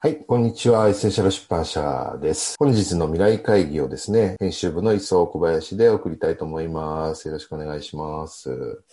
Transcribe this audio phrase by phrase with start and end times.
[0.00, 0.86] はい、こんにちは。
[0.86, 2.54] エッセンシャル出版社です。
[2.56, 7.26] 本日の未来会議をですね、編集部の磯小林で送りたいと思います。
[7.26, 8.84] よろしくお願いします。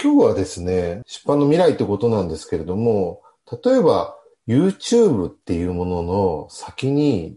[0.00, 3.22] 今日はですね、出版の未来ってことなんですけれども、
[3.64, 4.16] 例えば
[4.46, 7.36] YouTube っていうものの先に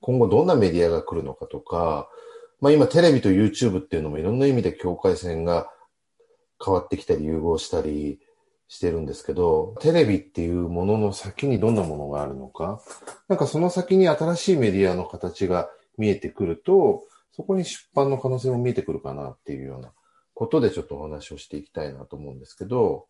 [0.00, 2.08] 今後どんなメディアが来るのかとか、
[2.62, 5.70] まあ今テレビと YouTube っていうのもいろんな意味で境界線が
[6.64, 8.20] 変わってきたり融合したり、
[8.70, 12.80] してるんですけど、テレビっていうものの先にどんなものがあるのか、
[13.26, 15.68] なんかその先に新しいメディアの形が
[15.98, 19.90] 見えてくると、そこに出版の可能性も見えてくるかなっていうような
[20.34, 23.06] ことでちょっとお話をしていきたいなと思うんですけど、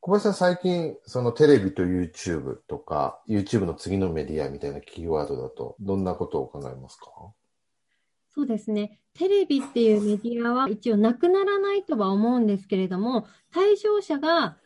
[0.00, 7.10] 小林さん最近、そのテレビと YouTube とか、YouTube の次のメディアみたいなキーワードだと、どんなことを考えますか？
[8.36, 9.00] そうですね。
[9.14, 14.58] テレビっていうメディアは一応なくならないとは思うんですけれども、対象者が、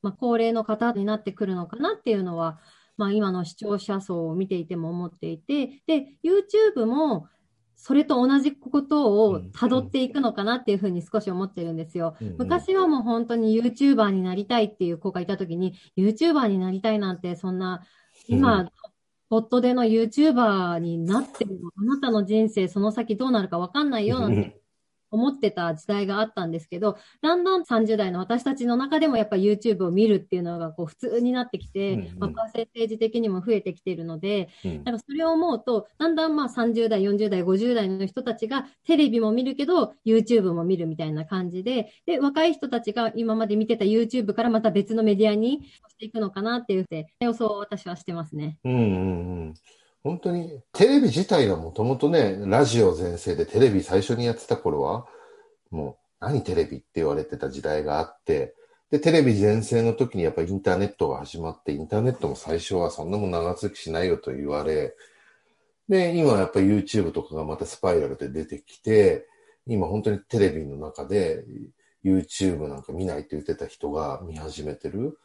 [0.00, 2.60] まあ、高齢の方になってくるのかなっていうのは、
[2.96, 7.26] まあ、今の視聴者層を見ていても思っていて、で、YouTube も
[7.74, 12.14] それと同じことを辿っていくのかなっていうふうに少し思ってるんですよ。
[12.20, 17.82] うんうん、昔はもう本当に YouTuber になりたいっていう子がいたときに、YouTuber になりたいなんてそんな、
[18.28, 18.70] 今、
[19.28, 24.34] ポットでの YouTuber になっても、あなたの人生その先どうなるかわかんないよなん。
[24.34, 24.60] て
[25.10, 46.86] 思ってた時代があったんですけど、だんだん30代の私たちの中でもやっぱ YouTube を見るっていうのがこう普通になってきて、うんうん、まあ、パーセンテージ的にも増えてきているので、うん、なんかそれを思うと、だんだんまあ30代、40代、50代の人たちがテレビも見るけど、YouTube も見るみたいな感じで、で、若い人たちが今まで見てた YouTube からまた別のメディアにしていくのかなっていう
[47.20, 48.58] 予想を私はしてますね。
[48.64, 48.84] うんうんう
[49.50, 49.54] ん
[50.02, 55.06] 本当に、テレビ自体がもともとね、ラジオ全盛でテレビ最初にやってた頃は、
[55.70, 58.54] もう、何テレビって言われてた時代があって、
[58.90, 64.94] で、テレビ全盛の時にやっぱりインターネットが始まって、インターネットも最初はそんなもん長続きしないよと言われ、
[65.88, 69.26] で、今やっぱり YouTube とかがまたスパイラルで出てきて、
[69.66, 71.44] 今本当にテレビの中で
[72.04, 75.18] YouTube なんか見ないって言ってた人が見始めてる。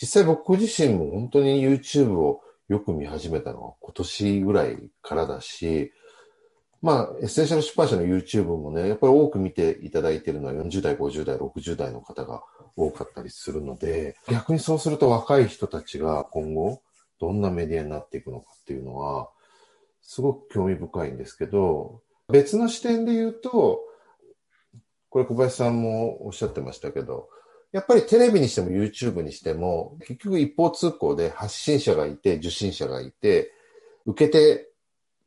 [0.00, 5.92] 実際僕自身も本当に YouTube をよく見始めたのは今年ぐらいからだし、
[6.80, 12.44] まあ、エッセンシャル出版社の YouTube もね、やっぱり多く見ていただいてるのは40代、50代、60代の方が
[12.76, 16.80] 多かったりするので、逆にそうすると若い人たちが今後、
[17.18, 19.28] どんなメディアになっていくのかっていうのは、
[20.00, 23.80] すごく興味深いんですけど、別の視点で言うと、
[25.08, 27.30] これ小林さんもおっしゃってましたけど、
[27.72, 33.52] やっぱりテレビにしても YouTube にしても、結局一方通行で発信者がいて、受信者がいて、
[34.06, 34.68] 受け手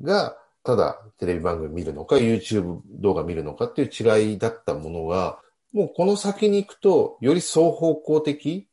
[0.01, 5.39] がただテレビ番組見るのか、YouTube 動画見るのかっていう違いだったものが、
[5.73, 8.67] もうこの先に行くと、より双方向的、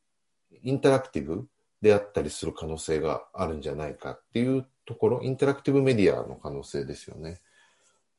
[0.62, 1.47] インタラクティブ
[1.82, 7.41] であったりする可能性があるんじゃないかっていうところ、インタラクティブメディアの可能性ですよね。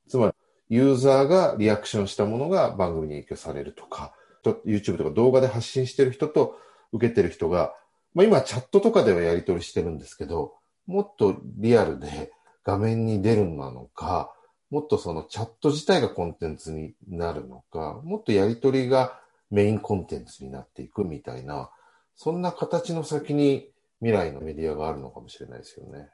[0.08, 0.34] つまり、
[0.70, 4.14] ユーザーがリアクションしたものが番組に影響されるとか、
[4.44, 6.58] YouTube とか動画で発信してる人と
[6.92, 7.74] 受けてる人が、
[8.14, 10.54] まあ今チャットとかではやり取りしてるんですけど、
[10.88, 12.32] もっとリアルで
[12.64, 14.34] 画面に出るなのか、
[14.70, 19.20] もっとそのチャット自体がコンテンツになるのか、もっとやりとりが
[19.50, 21.70] メインコンテンツになっていくみたいな、
[22.16, 23.70] そんな形の先に
[24.00, 26.10] 未来のメディアがあるのかもしれないですよね。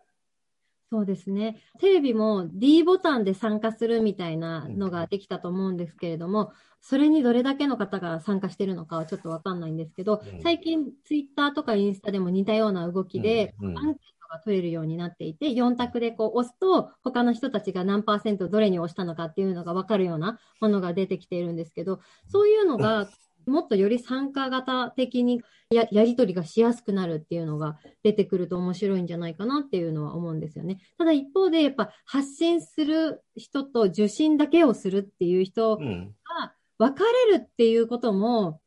[0.89, 1.61] そうですね。
[1.79, 23.11] テレビも D ボタンで参加するみたいなのができたと思うんですけれども、それにどれだけの方が参加してるのかはちょっとわかんないんですけど、最近ツイッターとかインスタでも似たような動きで、アンケーが取れるようになっていて、4択でこう押すと、他の人たちが何パーセントどれに押したのかっていうのが分かるようなものが出てきているんですけど、そういうのが、
[23.47, 30.79] もっとより参加型的にやり取りがしやすくなるっていうのが出てくると面白いんじゃないかなっていうのは思うんですよね。
[30.97, 38.61] ただ一方でやっぱ発信する人と受信だけをするっていう人が分かれるっていうことも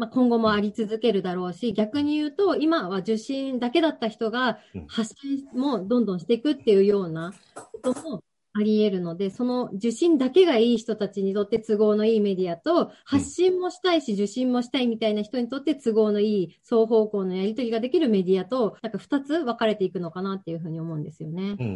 [0.00, 21.42] まあ、今後もあり続けるだろうし、逆に言うと、今は受信だけだった人が発信もどんどんしていくっていうようなこともあり得るので、その受信だけがいい人たちにとって都合のいいメディアと、発信もしたいし受信もしたいみたいな人にとって都合のいい双方向のやり取りができるメディアと、なんか二つ分かれていくのかなっていうふうに思うんですよね。
[21.42, 21.68] うんうんうんう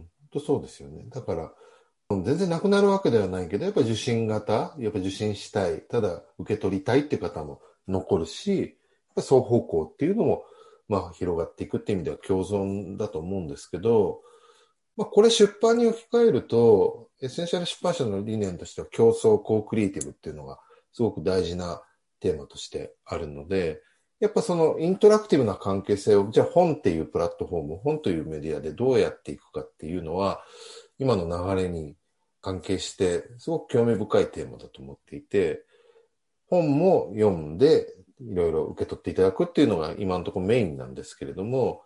[0.00, 0.04] ん。
[0.32, 1.06] とそうですよね。
[1.10, 1.52] だから、
[2.10, 8.70] 全然なくなるわけではないけど、やっぱ受信型、やっぱ受信したい、ただ受け取りたいっていう方も残るし、やっ
[9.14, 10.44] ぱ双方向っていうのも、
[10.88, 14.20] まあ広がっていくっていう意味では共存だと思うんですけど、
[14.96, 20.60] まあこれ出版に置き換えると、エッセンシャル出版社の理念としては共創 co-creative っていうのが
[20.92, 21.82] すごく大事な
[22.20, 23.82] テーマとしてあるので、
[24.20, 30.42] やっぱそのインタラクティブな関係性を、じゃあ本っていうプラットフォーム、本というメディアでどうやっていくかっていうのは、
[30.98, 31.96] 今の流れに
[32.40, 35.64] 関係して、すごく興味深いテーマだと思っていて、
[36.46, 37.86] 本も読んで、
[38.20, 41.82] いろいろ受け取っていただくっていうのが今のところメインなんですけれども、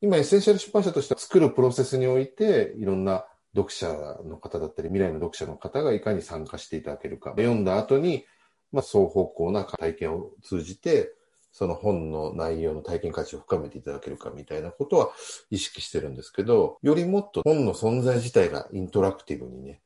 [0.00, 3.88] 今エッセンシャル出版社として作るプロセスにおいて、いろんな読者
[4.24, 7.30] の方だったり、未来の読者の方がいかに参加していただけるか。
[7.30, 8.26] 読んだ後に、
[8.72, 11.12] まあ、双方向な体験を通じて、
[11.50, 15.10] その本の内容の体験価値を深めていただけるかみたいなことは
[15.50, 19.80] 意識してるんですけど、よりもっと本の存在自体がイントラクティブにね、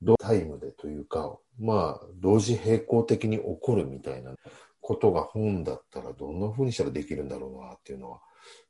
[0.00, 4.34] 同タイムでというか、まあ、同時並行的に起こるみたいな
[4.80, 8.20] ことが本だったらどんな風にしたらできるんだろうなっていうのは、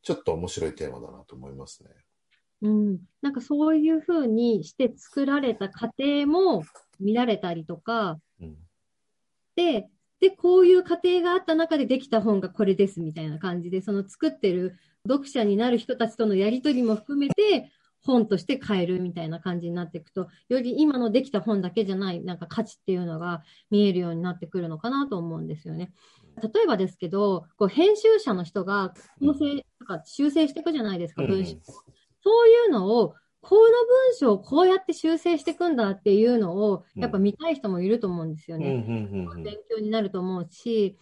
[0.02, 1.90] ちょっと面白いテーマだなと思いますね。
[2.62, 6.64] うん、なんかそういうふうにして作られた過程も
[6.98, 8.56] 見られたりとか、うん、
[9.56, 9.88] で、
[10.20, 14.76] で、こういう過程があった中でできた本がこれですみたいな感じで、その作ってる
[15.06, 17.70] 読者になる人たちとのやりとりも含めて、
[18.04, 25.92] 本として買えるみたいな感じになっていくと、より今のできた本だけじゃない、なんか価値っていうのが見えるようになってくるのかなと思うんですよね。
[26.42, 31.56] 例えばですけど、こう編集者の人が構成とか修正していくじゃないですか、文章。
[32.22, 38.84] そういうのを、この文章をこうやって修正していくんだっていうのを、やっぱ見たい人もいると思うんですよね。
[38.86, 40.96] 勉強になると思うし、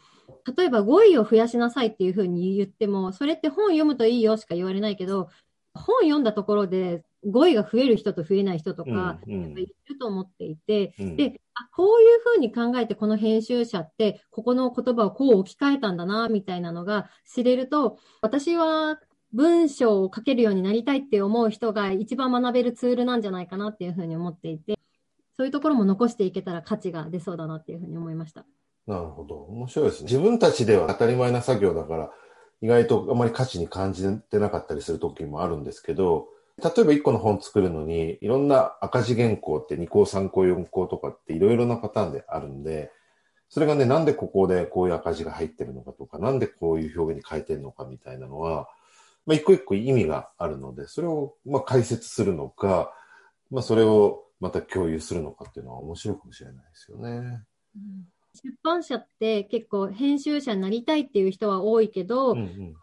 [0.56, 5.28] 例えば語彙を増やしなさいっていうふうに言っても、それって本読むといいよしか言われないけど、
[5.74, 18.98] 本読んだところで語彙が増える人と増えない人とか、いると思っていて、うん、で、あ、こういうふうに考えてこの編集者って、ここの言葉をこう置き換えたんだな、みたいなのが知れると、私は
[19.32, 24.78] 文章を書けるようになりたいって思う人が一番学べるツールなんじゃないかなっていうふうに思っていて、
[25.36, 28.44] そういうところも残していけたら価値が出そうだなっていうふうに思いました。
[28.86, 29.36] なるほど。
[29.36, 30.04] 面白いですね。
[30.10, 32.10] 自分たちでは当たり前な作業だから、
[32.62, 36.28] 意外とあまり価値に感じてなかったりする時もあるんですけど、
[36.62, 42.92] 例えば1個の本作るのに、いろんな赤字原稿って2項、3項、4項とかっていろいろなパターンであるんで、
[43.48, 48.68] それがね、なんでここでこういう赤字が入ってるのかとか、なんでこういう表現に変えてるのかみたいなのは、
[49.26, 52.94] まあ、一個一個意味があるので、それをまあ解説するのか、
[53.50, 57.42] まあ、それをまた共有するのかっていうのは面白いかもしれないですよね。
[57.76, 62.74] うん、出版社って結構編集者になりたいっていう人は多いけど、うんうん、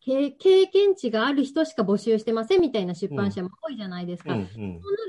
[0.00, 0.30] 経
[0.66, 4.32] 験値がある人しか募集してませんみたいな出版社も多いじゃないですか。
[4.32, 4.60] うんうん、そう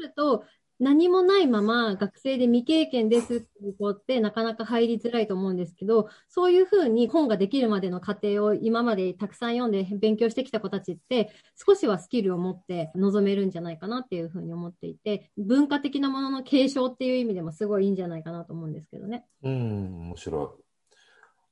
[0.01, 0.43] なると、
[0.79, 19.25] 何もないまま学生で未経験ですっていう子ってなかなか入りづらいと思うんですけど、そういうふうに本ができるまでの過程を今までたくさん読んで勉強してきた子たちって少しはスキルを持って臨めるんじゃないかなっていうふうに思っていて、文化的なものの継承っていう意味でもすごいいいんじゃないかなと思うんですけどね。
[19.43, 20.57] うん、面白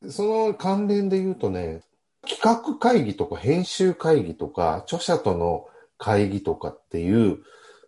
[0.04, 0.12] い。
[0.12, 1.81] その関連で言うとね、
[2.27, 5.66] 企画会議とか編集会議とか、著者との
[5.98, 7.39] 会議とかっていう、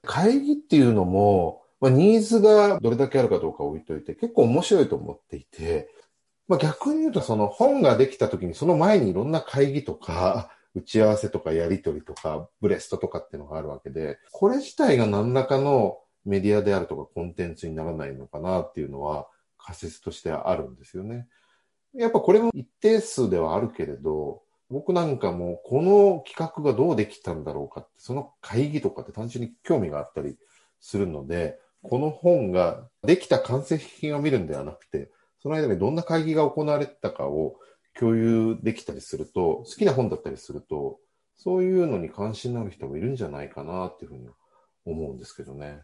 [0.07, 5.89] 会議っていうのも、まあ、ニーズがどれだけあるかどうか置いといて、結構面白いと思っていて、
[6.48, 19.27] まあ、逆に言うとその本ができた時にその前にいろんな会議とか、打ち合わせとかやりとりとか、ブレストとかっていうのがあるわけで、これ自体が何らかのメディアであるとかコンテンツにならないのかなっていうのは
[19.57, 21.27] 仮説としてあるんですよね。
[21.94, 30.38] やっぱこれも一定数ではあるけれど、僕なんかもこの企画がどうできたんだろうかって、その会議とかって単純に興味があったり
[30.79, 35.09] するので、この本ができた完成品を見るんではなくて、
[35.41, 37.55] その間にどんな会議が行われてたかを
[37.97, 41.00] 共有できたりすると、好きな本だったりすると、
[41.36, 44.27] そういうのに関心のある人もいるんじゃないかなっていうふうに
[44.86, 45.81] 思うんですけどね。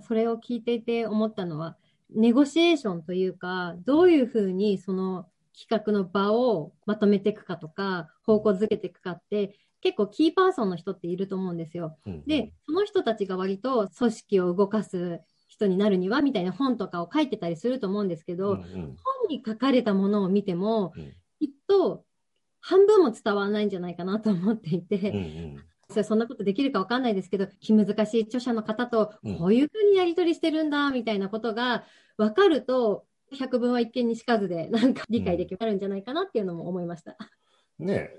[0.00, 1.76] それを聞いていて思ったのは、
[2.10, 5.26] ネゴシエーションというか、どういうふうにその
[5.58, 11.96] 企画の場をまとめていくかとか、方向づけていくかって、結構キーパーソンの人っていると思うんですよ。
[12.06, 22.04] うんうん、で、その人たちが割と組織を動かす人になるにはみたいな本とかを書いてたりすると思うんですけど、うんうん、本に書かれたものを見ても、うん、きっと
[22.60, 26.04] 半分も伝わらないんじゃないかなと思っていて、うんうん。
[26.04, 31.84] そんなことできるかわかんないですけど、気難しい著者の方とこういうふうにやり取りしてるんだ、みたいなことが
[32.16, 33.06] 分かると、
[33.38, 37.16] 百聞は一見にしかずで、 なんか理解できるんじゃないかなっていうのも思いました。
[37.78, 38.10] ね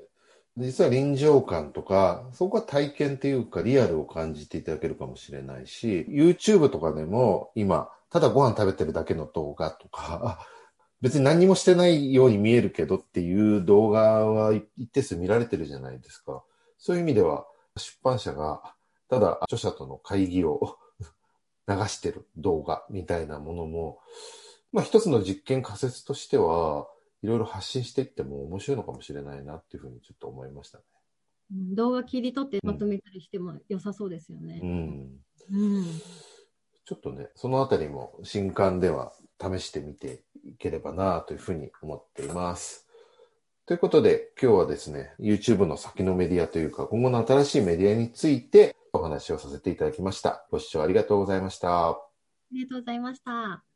[0.58, 10.46] 実は臨場感とか、そこは体験っていうかリアルを感じていただけるかもしれないし、YouTube とかでも今、ただご飯食べてるだけの動画とか、
[11.00, 16.44] 別に何もしてないように見えるけどっていう動画は一定数見られてるじゃないですか。
[16.78, 18.62] そういう意味では、出版社が
[19.12, 20.78] ただ著者との会議を
[21.68, 24.00] 流してる動画みたいなものも、
[24.72, 26.88] まあ一つの実験仮説としては、
[27.24, 30.84] いろいろ発信していっても面白いのかもしれないなっていうふうにちょっと思いましたね。
[31.54, 34.60] うん動画切り取ってまとめたりしても良さそうですようね。
[34.60, 35.10] ん。
[35.52, 35.84] うん。
[36.86, 42.88] ちょっとね、そのあたりも新刊では試してみていければなというふうに思っています。
[43.66, 50.46] ということで、今日はですね、YouTube の先のメディアというか、今後の新しいメディアについてお話をさせていただきました。
[50.52, 51.90] ご視聴ありがとうございました。
[51.90, 52.02] あ
[52.52, 53.71] りがとうございました。